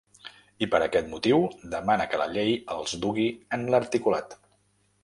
[0.65, 1.41] I per aquest motiu
[1.75, 4.41] demana que la llei els dugui en l’articulat.